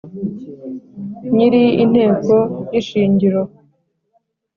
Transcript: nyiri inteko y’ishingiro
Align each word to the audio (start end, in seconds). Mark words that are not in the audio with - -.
nyiri 1.35 1.59
inteko 1.83 2.35
y’ishingiro 2.73 3.41